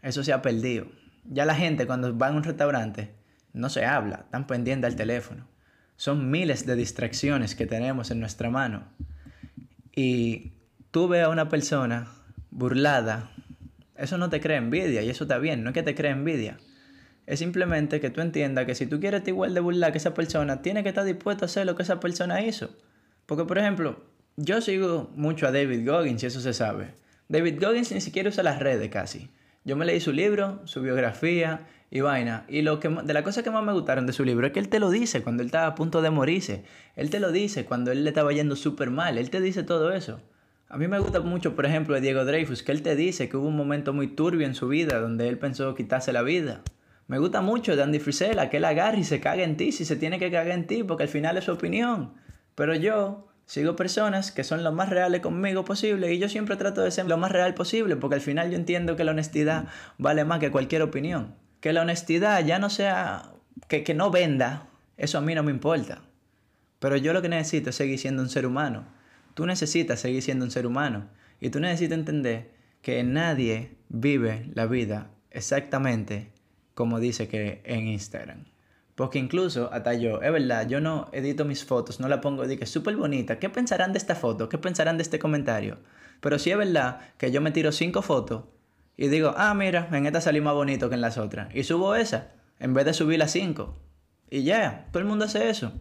Eso 0.01 0.25
se 0.25 0.33
ha 0.33 0.41
perdido. 0.41 0.87
Ya 1.25 1.45
la 1.45 1.55
gente 1.55 1.87
cuando 1.87 2.17
va 2.17 2.29
a 2.29 2.33
un 2.33 2.43
restaurante 2.43 3.15
no 3.53 3.69
se 3.69 3.85
habla, 3.85 4.23
están 4.25 4.47
pendientes 4.47 4.91
al 4.91 4.97
teléfono. 4.97 5.47
Son 5.97 6.31
miles 6.31 6.67
de 6.67 6.77
distracciones 6.77 7.55
que 7.55 7.67
tenemos 7.67 8.11
en 8.11 8.21
nuestra 8.21 8.51
mano. 8.51 8.85
Y 9.95 10.53
tú 10.91 11.09
ves 11.09 11.25
a 11.25 11.29
una 11.29 11.49
persona 11.49 12.07
burlada 12.51 13.31
Eso 13.97 14.19
no 14.19 14.31
te 14.31 14.41
crea 14.41 14.57
envidia 14.57 15.03
y 15.03 15.11
eso 15.11 15.25
está 15.25 15.39
bien, 15.39 15.63
no 15.63 15.71
es 15.71 15.75
que 15.75 15.83
te 15.83 15.95
crea 15.95 16.13
envidia. 16.13 16.59
Es 17.27 17.39
simplemente 17.39 18.01
que 18.01 18.11
tú 18.11 18.23
entiendas 18.23 18.67
que 18.67 18.75
si 18.75 18.87
tú 18.87 18.99
quieres 18.99 19.19
estar 19.19 19.29
igual 19.29 19.55
de 19.55 19.61
burlar 19.61 19.93
que 19.93 19.99
esa 19.99 20.15
persona, 20.15 20.63
tienes 20.63 20.83
que 20.83 20.89
estar 20.89 21.05
dispuesto 21.05 21.45
a 21.45 21.47
hacer 21.47 21.67
lo 21.67 21.77
que 21.77 21.83
esa 21.83 22.01
persona 22.01 22.43
hizo. 22.43 22.71
Porque, 23.27 23.45
por 23.45 23.59
ejemplo, 23.59 24.03
yo 24.37 24.61
sigo 24.61 25.13
mucho 25.15 25.47
a 25.47 25.53
David 25.53 25.89
Goggins 25.89 26.23
y 26.23 26.27
eso 26.27 26.41
se 26.41 26.55
sabe. 26.55 26.95
David 27.29 27.63
Goggins 27.63 27.93
ni 27.93 28.01
siquiera 28.01 28.31
usa 28.31 28.43
las 28.43 28.59
redes 28.59 28.89
casi. 28.91 29.31
Yo 29.65 29.77
me 29.77 29.85
leí 29.85 30.01
su 30.01 30.13
libro, 30.13 30.61
su 30.65 30.81
biografía 30.81 31.67
y 31.91 32.01
vaina. 32.01 32.45
Y 32.49 32.63
lo 32.63 32.81
que, 32.81 32.89
de 32.89 33.13
las 33.13 33.23
cosas 33.23 33.45
que 33.45 33.51
más 33.51 33.63
me 33.63 33.73
gustaron 33.73 34.07
de 34.07 34.13
su 34.13 34.25
libro 34.25 34.47
es 34.47 34.53
que 34.53 34.61
él 34.61 34.69
te 34.69 34.81
lo 34.81 34.91
dice 34.91 35.23
cuando 35.23 35.43
él 35.43 35.49
estaba 35.49 35.67
a 35.67 35.75
punto 35.75 36.01
de 36.01 36.11
morirse. 36.11 36.65
Él 36.97 37.11
te 37.11 37.21
lo 37.21 37.31
dice 37.31 37.65
cuando 37.67 37.93
él 37.93 38.05
le 38.05 38.11
estaba 38.11 38.33
yendo 38.33 38.57
súper 38.57 38.91
mal. 38.91 39.19
Él 39.19 39.29
te 39.31 39.41
dice 39.41 39.63
todo 39.63 39.93
eso. 39.93 40.21
A 40.69 40.79
mí 40.79 40.87
me 40.87 40.99
gusta 41.01 41.21
mucho, 41.21 41.57
por 41.57 41.67
ejemplo, 41.67 41.95
de 41.95 42.01
Diego 42.01 42.25
Dreyfus, 42.25 42.63
que 42.63 42.73
él 42.73 42.83
te 42.83 42.95
dice 42.95 43.29
que 43.29 43.37
hubo 43.37 43.49
un 43.49 43.57
momento 43.57 43.93
muy 43.93 44.07
turbio 44.07 44.47
en 44.47 44.55
su 44.55 44.69
vida 44.69 45.01
donde 45.01 45.29
él 45.29 45.37
pensó 45.37 45.75
quitarse 45.75 46.13
la 46.13 46.23
vida. 46.23 46.63
Me 47.09 47.19
gusta 47.19 47.43
mucho 47.43 47.75
de 47.75 47.83
Andy 47.83 47.99
Frisella, 47.99 48.49
que 48.49 48.59
él 48.59 48.65
agarre 48.65 49.01
y 49.01 49.05
se 49.05 49.21
caga 49.21 49.43
en 49.43 49.57
ti 49.57 49.73
si 49.73 49.85
se 49.85 49.97
tiene 49.97 50.21
que 50.21 50.31
cagar 50.31 50.53
en 50.53 50.69
ti, 50.69 50.85
porque 50.85 51.03
al 51.03 51.09
final 51.09 51.37
es 51.37 51.45
su 51.45 51.53
opinión. 51.53 52.15
Pero 52.55 52.77
yo 52.77 53.30
sigo 53.51 53.75
personas 53.75 54.31
que 54.31 54.45
son 54.45 54.63
lo 54.63 54.71
más 54.71 54.91
reales 54.91 55.23
conmigo 55.23 55.65
posible 55.65 56.15
y 56.15 56.21
yo 56.21 56.29
siempre 56.29 56.55
trato 56.55 56.83
de 56.83 56.93
ser 56.93 57.07
lo 57.07 57.17
más 57.17 57.33
real 57.33 57.53
posible, 57.55 57.97
porque 57.97 58.15
al 58.15 58.21
final 58.21 58.49
yo 58.49 58.57
entiendo 58.57 58.95
que 58.95 59.03
la 59.03 59.11
honestidad 59.11 59.65
vale 59.99 60.25
más 60.25 60.39
que 60.39 60.53
cualquier 60.53 60.83
opinión. 60.83 61.35
Que 61.59 61.73
la 61.73 61.83
honestidad 61.83 62.47
ya 62.47 62.61
no 62.61 62.71
sea, 62.71 63.33
que, 63.67 63.83
que 63.83 63.93
no 63.93 64.13
venda, 64.13 64.69
eso 64.97 65.19
a 65.19 65.21
mí 65.21 65.35
no 65.35 65.43
me 65.43 65.51
importa. 65.51 66.03
Pero 66.79 66.97
yo 66.97 67.13
lo 67.13 67.23
que 67.23 67.29
necesito 67.29 67.71
es 67.71 67.77
seguir 67.77 67.99
siendo 67.99 68.23
un 68.23 68.29
ser 68.29 68.47
humano. 68.47 68.85
Tú 69.35 69.47
necesitas 69.47 69.99
seguir 69.99 70.23
siendo 70.23 70.45
un 70.45 70.53
ser 70.53 70.65
humano. 70.65 71.09
Y 71.41 71.51
tú 71.51 71.59
necesitas 71.59 71.99
entender 71.99 72.53
que 72.83 73.03
nadie 73.03 73.73
vive 73.89 74.49
la 74.55 74.67
vida 74.67 75.11
exactamente 75.33 76.31
como 76.77 77.01
dice 77.01 77.27
que 77.27 77.63
en 77.65 77.89
Instagram. 77.89 78.45
Porque 79.01 79.19
incluso 79.19 79.73
hasta 79.73 79.95
yo, 79.95 80.21
es 80.21 80.31
verdad, 80.31 80.69
yo 80.69 80.79
no 80.79 81.09
edito 81.13 81.47
mis 81.47 81.65
fotos, 81.65 82.01
no 82.01 82.09
la 82.09 82.21
pongo 82.21 82.43
que 82.47 82.65
es 82.65 82.69
súper 82.69 82.97
bonita. 82.97 83.39
¿Qué 83.39 83.49
pensarán 83.49 83.95
de 83.95 83.99
esta 83.99 84.15
foto? 84.15 84.51
¿Qué 84.51 84.59
pensarán 84.59 84.99
de 84.99 85.03
este 85.03 85.19
comentario? 85.19 85.79
Pero 86.21 86.39
sí 86.39 86.51
es 86.51 86.59
verdad 86.59 87.01
que 87.17 87.33
yo 87.33 87.41
me 87.41 87.51
tiro 87.51 87.73
cinco 87.73 88.03
fotos 88.03 88.45
y 88.99 89.09
digo, 89.09 89.33
ah, 89.39 89.55
mira, 89.55 89.89
en 89.91 90.05
esta 90.05 90.21
salí 90.21 90.43
más 90.43 90.53
bonito 90.53 90.91
que 90.91 90.97
en 90.97 91.01
las 91.01 91.17
otras. 91.17 91.49
Y 91.55 91.65
subo 91.65 91.95
esa, 91.95 92.33
en 92.59 92.75
vez 92.75 92.85
de 92.85 92.93
subir 92.93 93.19
las 93.19 93.31
cinco. 93.31 93.75
Y 94.29 94.43
ya, 94.43 94.89
todo 94.93 95.01
el 95.01 95.09
mundo 95.09 95.25
hace 95.25 95.49
eso. 95.49 95.73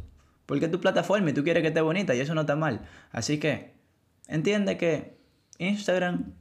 Porque 0.45 0.69
tu 0.69 0.79
plataforma 0.79 1.29
y 1.31 1.33
tú 1.33 1.43
quieres 1.43 1.61
que 1.61 1.67
esté 1.67 1.81
bonita 1.81 2.15
y 2.15 2.21
eso 2.21 2.33
no 2.35 2.41
está 2.41 2.55
mal. 2.55 2.87
Así 3.11 3.37
que, 3.37 3.73
entiende 4.29 4.77
que 4.77 5.17
Instagram, 5.57 6.35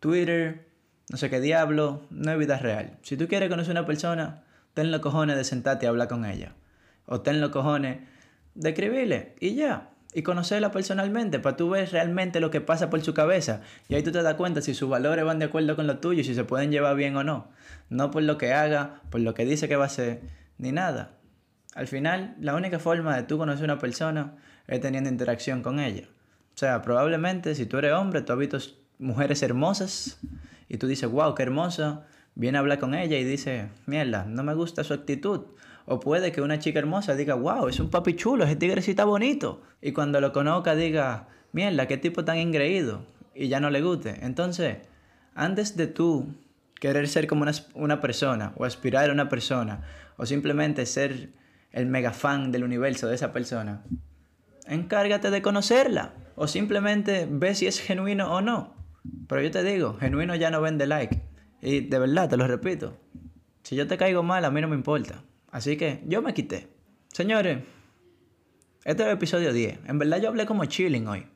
Twitter, 0.00 0.68
no 1.08 1.16
sé 1.16 1.30
qué 1.30 1.40
diablo, 1.40 2.02
no 2.10 2.30
es 2.30 2.38
vida 2.38 2.58
real. 2.58 2.98
Si 3.00 3.16
tú 3.16 3.26
quieres 3.26 3.48
conocer 3.48 3.74
a 3.74 3.80
una 3.80 3.86
persona, 3.86 4.44
ten 4.74 4.90
los 4.90 5.00
cojones 5.00 5.36
de 5.36 5.44
sentarte 5.44 5.86
y 5.86 5.88
hablar 5.88 6.08
con 6.08 6.24
ella. 6.24 6.52
O 7.06 7.20
ten 7.20 7.40
los 7.40 7.50
cojones 7.50 8.00
de 8.54 8.70
escribirle 8.70 9.34
y 9.40 9.54
ya. 9.54 9.90
Y 10.12 10.22
conocerla 10.22 10.70
personalmente 10.70 11.40
para 11.40 11.56
tú 11.56 11.70
ver 11.70 11.90
realmente 11.90 12.38
lo 12.38 12.50
que 12.50 12.60
pasa 12.60 12.88
por 12.88 13.00
su 13.02 13.14
cabeza. 13.14 13.62
Y 13.88 13.94
ahí 13.94 14.02
tú 14.02 14.12
te 14.12 14.22
das 14.22 14.34
cuenta 14.34 14.60
si 14.60 14.74
sus 14.74 14.88
valores 14.88 15.24
van 15.24 15.40
de 15.40 15.46
acuerdo 15.46 15.74
con 15.74 15.88
los 15.88 16.00
tuyos 16.00 16.26
si 16.26 16.34
se 16.34 16.44
pueden 16.44 16.70
llevar 16.70 16.94
bien 16.94 17.16
o 17.16 17.24
no. 17.24 17.48
No 17.88 18.10
por 18.12 18.22
lo 18.22 18.38
que 18.38 18.52
haga, 18.52 19.00
por 19.10 19.20
lo 19.20 19.34
que 19.34 19.44
dice 19.44 19.68
que 19.68 19.74
va 19.76 19.84
a 19.84 19.86
hacer, 19.86 20.20
ni 20.58 20.70
nada. 20.70 21.16
Al 21.74 21.88
final, 21.88 22.36
la 22.38 22.54
única 22.54 22.78
forma 22.78 23.16
de 23.16 23.24
tú 23.24 23.38
conocer 23.38 23.68
a 23.68 23.72
una 23.72 23.80
persona 23.80 24.36
es 24.68 24.80
teniendo 24.80 25.10
interacción 25.10 25.62
con 25.62 25.80
ella. 25.80 26.04
O 26.54 26.58
sea, 26.58 26.82
probablemente 26.82 27.56
si 27.56 27.66
tú 27.66 27.78
eres 27.78 27.92
hombre, 27.92 28.22
tú 28.22 28.32
has 28.32 28.38
visto 28.38 28.58
mujeres 28.98 29.42
hermosas 29.42 30.18
y 30.68 30.78
tú 30.78 30.86
dices, 30.86 31.10
wow, 31.10 31.34
qué 31.34 31.42
hermosa, 31.42 32.06
viene 32.34 32.58
a 32.58 32.60
hablar 32.60 32.78
con 32.78 32.94
ella 32.94 33.18
y 33.18 33.24
dice, 33.24 33.68
mierda, 33.86 34.24
no 34.24 34.42
me 34.42 34.54
gusta 34.54 34.84
su 34.84 34.94
actitud. 34.94 35.42
O 35.86 36.00
puede 36.00 36.32
que 36.32 36.40
una 36.40 36.58
chica 36.58 36.78
hermosa 36.78 37.14
diga, 37.14 37.34
wow, 37.34 37.68
es 37.68 37.78
un 37.78 37.90
papi 37.90 38.16
chulo, 38.16 38.44
ese 38.44 38.56
tigre 38.56 38.80
sí 38.82 38.94
bonito. 38.94 39.62
Y 39.82 39.92
cuando 39.92 40.20
lo 40.20 40.32
conozca 40.32 40.74
diga, 40.74 41.28
mierda, 41.52 41.86
qué 41.86 41.98
tipo 41.98 42.24
tan 42.24 42.38
ingreído. 42.38 43.06
Y 43.34 43.48
ya 43.48 43.60
no 43.60 43.70
le 43.70 43.82
guste. 43.82 44.18
Entonces, 44.22 44.78
antes 45.34 45.76
de 45.76 45.86
tú 45.86 46.34
querer 46.80 47.08
ser 47.08 47.26
como 47.26 47.42
una, 47.42 47.52
una 47.74 48.00
persona 48.00 48.52
o 48.56 48.64
aspirar 48.64 49.10
a 49.10 49.12
una 49.12 49.28
persona 49.28 49.82
o 50.16 50.26
simplemente 50.26 50.86
ser 50.86 51.30
el 51.72 51.86
mega 51.86 52.12
fan 52.12 52.52
del 52.52 52.64
universo 52.64 53.08
de 53.08 53.16
esa 53.16 53.32
persona, 53.32 53.82
encárgate 54.66 55.30
de 55.30 55.42
conocerla 55.42 56.14
o 56.36 56.46
simplemente 56.46 57.28
ve 57.30 57.54
si 57.54 57.66
es 57.66 57.80
genuino 57.80 58.32
o 58.32 58.40
no. 58.40 58.74
Pero 59.28 59.42
yo 59.42 59.50
te 59.50 59.62
digo, 59.62 59.98
genuino 59.98 60.34
ya 60.34 60.50
no 60.50 60.60
vende 60.60 60.86
like. 60.86 61.33
Y 61.64 61.80
de 61.80 61.98
verdad, 61.98 62.28
te 62.28 62.36
lo 62.36 62.46
repito. 62.46 62.98
Si 63.62 63.74
yo 63.74 63.86
te 63.86 63.96
caigo 63.96 64.22
mal, 64.22 64.44
a 64.44 64.50
mí 64.50 64.60
no 64.60 64.68
me 64.68 64.76
importa. 64.76 65.24
Así 65.50 65.78
que 65.78 66.02
yo 66.06 66.20
me 66.20 66.34
quité. 66.34 66.68
Señores, 67.08 67.60
este 68.84 69.02
es 69.02 69.08
el 69.08 69.14
episodio 69.14 69.50
10. 69.50 69.78
En 69.86 69.98
verdad 69.98 70.20
yo 70.20 70.28
hablé 70.28 70.44
como 70.44 70.66
chilling 70.66 71.08
hoy. 71.08 71.26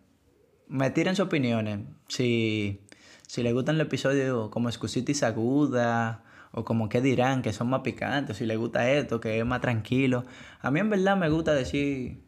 Me 0.66 0.90
tiren 0.90 1.16
sus 1.16 1.26
opiniones. 1.26 1.80
Si, 2.08 2.82
si 3.26 3.42
les 3.42 3.54
gustan 3.54 3.78
los 3.78 3.87
episodios 3.87 4.50
como 4.50 4.68
excusitis 4.68 5.23
aguda 5.23 6.25
o 6.52 6.62
como 6.62 6.90
que 6.90 7.00
dirán 7.00 7.40
que 7.40 7.54
son 7.54 7.70
más 7.70 7.80
picantes, 7.80 8.37
si 8.37 8.44
les 8.44 8.58
gusta 8.58 8.90
esto, 8.90 9.20
que 9.20 9.38
es 9.38 9.47
más 9.47 9.62
tranquilo. 9.62 10.26
A 10.61 10.70
mí 10.70 10.80
en 10.80 10.90
verdad 10.90 11.16
me 11.16 11.30
gusta 11.30 11.54
decir, 11.54 12.23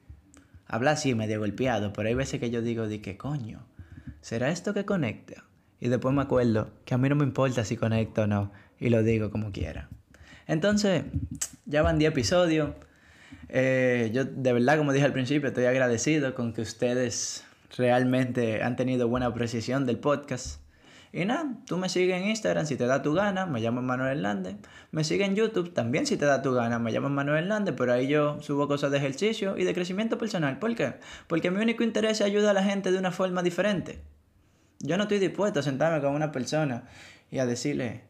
hablar 0.66 0.95
así 0.95 1.14
medio 1.14 1.38
golpeado, 1.38 1.92
pero 1.92 2.09
hay 2.09 2.14
veces 2.14 2.40
que 2.40 2.49
yo 2.49 2.62
digo 2.62 2.88
de 2.88 3.02
qué 3.02 3.19
coño, 3.19 3.66
¿será 4.23 4.50
esto 4.50 4.73
que 4.73 4.87
conecta? 4.87 5.50
Y 5.80 5.88
después 5.88 6.14
me 6.14 6.22
acuerdo 6.22 6.70
que 6.84 6.94
a 6.94 6.99
mí 6.99 7.08
no 7.08 7.16
me 7.16 7.25
importa 7.25 7.64
si 7.64 7.76
conecto 7.76 8.22
o 8.22 8.26
no, 8.26 8.52
y 8.78 8.90
lo 8.90 9.02
digo 9.02 9.30
como 9.30 9.50
quiera. 9.50 9.88
Entonces, 10.46 11.04
ya 11.64 11.82
van 11.82 11.99
10 11.99 12.12
episodios. 12.12 12.70
Eh, 13.49 14.10
yo 14.12 14.25
de 14.25 14.52
verdad, 14.52 14.76
como 14.76 14.92
dije 14.92 15.06
al 15.06 15.12
principio, 15.12 15.49
estoy 15.49 15.64
agradecido 15.64 16.34
con 16.34 16.52
que 16.52 16.62
ustedes 16.62 17.44
realmente 17.76 18.62
han 18.62 18.76
tenido 18.76 19.08
buena 19.08 19.26
apreciación 19.26 19.87
del 19.87 19.99
podcast. 19.99 20.60
Y 21.12 21.25
nada, 21.25 21.54
tú 21.66 21.76
me 21.76 21.88
sigues 21.88 22.20
en 22.22 22.28
Instagram 22.28 22.66
si 22.66 22.76
te 22.76 22.87
da 22.87 23.02
tu 23.02 23.14
gana, 23.14 23.44
me 23.46 23.60
llamo 23.60 23.82
Manuel 23.82 24.18
Hernández. 24.18 24.56
Me 24.92 25.02
sigues 25.02 25.28
en 25.28 25.34
YouTube 25.34 25.72
también 25.72 26.06
si 26.06 26.16
te 26.16 26.25
da 26.25 26.40
tu 26.40 26.52
gana, 26.52 26.78
me 26.78 26.92
llamo 26.92 27.08
Manuel 27.08 27.44
Hernández, 27.44 27.75
pero 27.76 27.92
ahí 27.92 28.06
yo 28.06 28.40
subo 28.42 28.68
cosas 28.68 28.92
de 28.92 28.99
ejercicio 28.99 29.56
y 29.56 29.64
de 29.64 29.75
crecimiento 29.75 30.18
personal. 30.18 30.60
¿Por 30.60 30.75
qué? 30.76 30.94
Porque 31.26 31.50
mi 31.50 31.60
único 31.60 31.82
interés 31.82 32.20
es 32.20 32.26
ayudar 32.26 32.50
a 32.50 32.60
la 32.60 32.64
gente 32.64 32.92
de 32.92 32.99
una 32.99 33.10
forma 33.10 33.42
diferente. 33.42 34.00
Yo 34.82 34.96
no 34.96 35.02
estoy 35.02 35.18
dispuesto 35.18 35.60
a 35.60 35.62
sentarme 35.62 36.00
con 36.00 36.14
una 36.14 36.32
persona 36.32 36.84
y 37.30 37.38
a 37.38 37.44
decirle, 37.44 38.04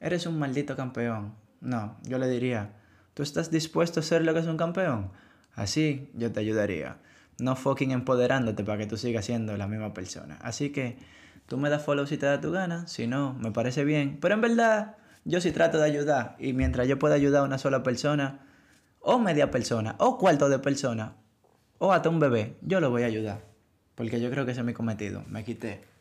eres 0.00 0.26
un 0.26 0.36
maldito 0.36 0.74
campeón. 0.74 1.34
No, 1.60 1.96
yo 2.02 2.18
le 2.18 2.28
diría, 2.28 2.72
¿tú 3.14 3.22
estás 3.22 3.52
dispuesto 3.52 4.00
a 4.00 4.02
ser 4.02 4.22
lo 4.22 4.34
que 4.34 4.40
es 4.40 4.46
un 4.46 4.56
campeón? 4.56 5.12
Así 5.54 6.10
yo 6.14 6.32
te 6.32 6.40
ayudaría. 6.40 6.96
No 7.38 7.54
fucking 7.54 7.92
empoderándote 7.92 8.64
para 8.64 8.78
que 8.78 8.86
tú 8.86 8.96
sigas 8.96 9.26
siendo 9.26 9.56
la 9.56 9.68
misma 9.68 9.94
persona. 9.94 10.38
Así 10.42 10.70
que 10.70 10.98
tú 11.46 11.56
me 11.56 11.70
das 11.70 11.84
follow 11.84 12.04
si 12.04 12.16
te 12.16 12.26
da 12.26 12.40
tu 12.40 12.50
gana, 12.50 12.88
si 12.88 13.06
no, 13.06 13.34
me 13.34 13.52
parece 13.52 13.84
bien. 13.84 14.18
Pero 14.20 14.34
en 14.34 14.40
verdad, 14.40 14.96
yo 15.24 15.40
sí 15.40 15.52
trato 15.52 15.78
de 15.78 15.84
ayudar. 15.84 16.34
Y 16.40 16.52
mientras 16.52 16.88
yo 16.88 16.98
pueda 16.98 17.14
ayudar 17.14 17.42
a 17.42 17.44
una 17.44 17.58
sola 17.58 17.84
persona, 17.84 18.40
o 18.98 19.20
media 19.20 19.52
persona, 19.52 19.94
o 19.98 20.18
cuarto 20.18 20.48
de 20.48 20.58
persona, 20.58 21.14
o 21.78 21.92
hasta 21.92 22.08
un 22.08 22.18
bebé, 22.18 22.56
yo 22.62 22.80
lo 22.80 22.90
voy 22.90 23.04
a 23.04 23.06
ayudar. 23.06 23.44
Porque 23.94 24.20
yo 24.20 24.30
creo 24.30 24.44
que 24.44 24.50
ese 24.50 24.60
es 24.60 24.66
mi 24.66 24.74
cometido. 24.74 25.22
Me 25.28 25.44
quité. 25.44 25.97